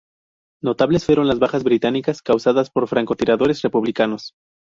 [0.63, 4.33] Notables fueron las bajas británicas causadas por francotiradores republicanos.